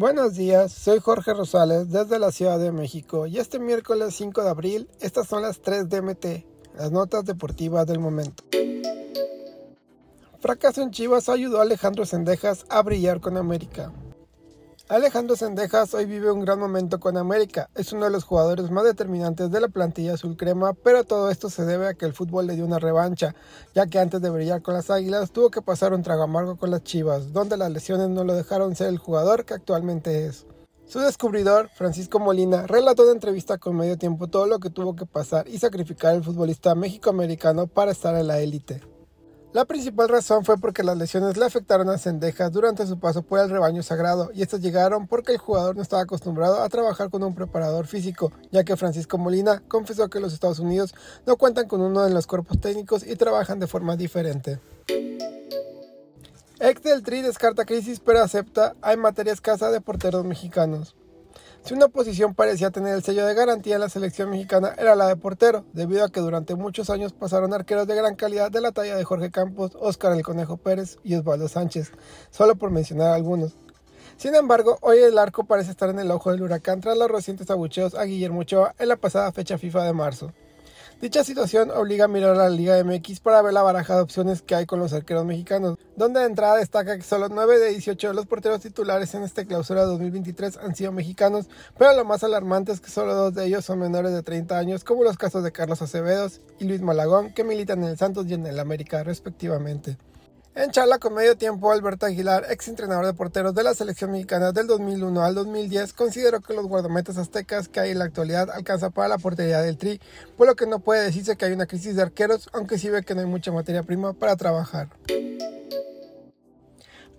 [0.00, 4.48] Buenos días, soy Jorge Rosales desde la Ciudad de México y este miércoles 5 de
[4.48, 6.24] abril estas son las 3 DMT,
[6.78, 8.42] las notas deportivas del momento.
[10.40, 13.92] Fracaso en Chivas ayudó a Alejandro Sendejas a brillar con América.
[14.90, 17.70] Alejandro Sendejas hoy vive un gran momento con América.
[17.76, 21.48] Es uno de los jugadores más determinantes de la plantilla azul crema, pero todo esto
[21.48, 23.36] se debe a que el fútbol le dio una revancha,
[23.72, 26.72] ya que antes de brillar con las Águilas tuvo que pasar un trago amargo con
[26.72, 30.44] las Chivas, donde las lesiones no lo dejaron ser el jugador que actualmente es.
[30.86, 35.06] Su descubridor, Francisco Molina, relató en entrevista con Medio Tiempo todo lo que tuvo que
[35.06, 38.89] pasar y sacrificar el futbolista mexicoamericano para estar en la élite.
[39.52, 43.40] La principal razón fue porque las lesiones le afectaron a Sendejas durante su paso por
[43.40, 47.24] el rebaño sagrado y estas llegaron porque el jugador no estaba acostumbrado a trabajar con
[47.24, 50.94] un preparador físico, ya que Francisco Molina confesó que los Estados Unidos
[51.26, 54.60] no cuentan con uno de los cuerpos técnicos y trabajan de forma diferente.
[56.60, 60.94] Ex del Tri descarta crisis pero acepta hay materia escasa de porteros mexicanos.
[61.62, 65.06] Si una posición parecía tener el sello de garantía en la selección mexicana era la
[65.06, 68.72] de portero, debido a que durante muchos años pasaron arqueros de gran calidad de la
[68.72, 71.92] talla de Jorge Campos, Óscar el Conejo Pérez y Osvaldo Sánchez,
[72.30, 73.52] solo por mencionar algunos.
[74.16, 77.50] Sin embargo, hoy el arco parece estar en el ojo del huracán tras los recientes
[77.50, 80.32] abucheos a Guillermo Ochoa en la pasada fecha FIFA de marzo.
[81.00, 84.42] Dicha situación obliga a mirar a la Liga MX para ver la baraja de opciones
[84.42, 88.08] que hay con los arqueros mexicanos, donde de entrada destaca que solo 9 de 18
[88.08, 91.48] de los porteros titulares en esta clausura 2023 han sido mexicanos,
[91.78, 94.84] pero lo más alarmante es que solo dos de ellos son menores de 30 años,
[94.84, 98.34] como los casos de Carlos Acevedos y Luis Malagón, que militan en el Santos y
[98.34, 99.96] en el América respectivamente.
[100.56, 104.50] En charla con medio tiempo, Alberto Aguilar, ex entrenador de porteros de la selección mexicana
[104.50, 108.90] del 2001 al 2010, consideró que los guardametas aztecas que hay en la actualidad alcanza
[108.90, 110.00] para la portería del Tri,
[110.36, 113.04] por lo que no puede decirse que hay una crisis de arqueros, aunque sí ve
[113.04, 114.88] que no hay mucha materia prima para trabajar.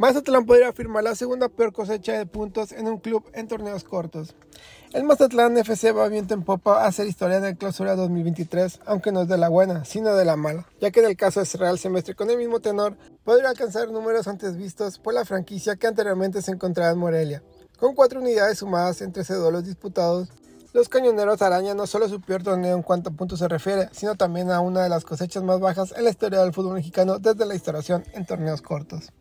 [0.00, 4.34] Mazatlán podría firmar la segunda peor cosecha de puntos en un club en torneos cortos.
[4.94, 9.12] El Mazatlán FC va viento en popa a hacer historia en el clausura 2023, aunque
[9.12, 11.44] no es de la buena, sino de la mala, ya que en el caso de
[11.44, 15.76] cerrar el semestre con el mismo tenor, podría alcanzar números antes vistos por la franquicia
[15.76, 17.42] que anteriormente se encontraba en Morelia.
[17.78, 20.30] Con cuatro unidades sumadas entre 13 duelos disputados,
[20.72, 24.14] los cañoneros arañan no solo su peor torneo en cuanto a puntos se refiere, sino
[24.14, 27.44] también a una de las cosechas más bajas en la historia del fútbol mexicano desde
[27.44, 29.12] la instalación en torneos cortos.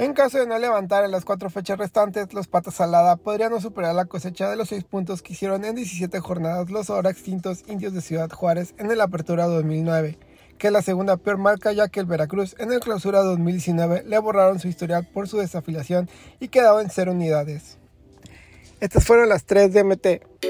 [0.00, 3.60] En caso de no levantar en las cuatro fechas restantes, los patas salada podrían no
[3.60, 7.64] superar la cosecha de los seis puntos que hicieron en 17 jornadas los ahora extintos
[7.66, 10.18] indios de Ciudad Juárez en el Apertura 2009,
[10.56, 14.18] que es la segunda peor marca ya que el Veracruz en el Clausura 2019 le
[14.18, 16.08] borraron su historial por su desafiliación
[16.40, 17.76] y quedaba en cero unidades.
[18.80, 20.49] Estas fueron las tres DMT.